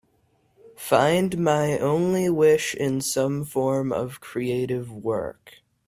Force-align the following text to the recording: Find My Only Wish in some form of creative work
Find 0.77 1.37
My 1.37 1.77
Only 1.77 2.27
Wish 2.27 2.73
in 2.73 3.01
some 3.01 3.45
form 3.45 3.93
of 3.93 4.19
creative 4.19 4.91
work 4.91 5.59